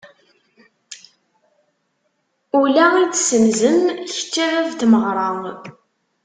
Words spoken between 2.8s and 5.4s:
i d-senzem, kečč a bab n tmeɣra.